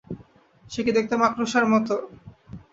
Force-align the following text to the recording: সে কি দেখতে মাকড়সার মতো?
সে 0.65 0.81
কি 0.85 0.91
দেখতে 0.97 1.15
মাকড়সার 1.17 1.65
মতো? 1.73 1.95